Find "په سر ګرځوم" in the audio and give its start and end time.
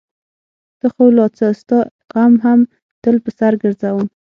3.23-4.07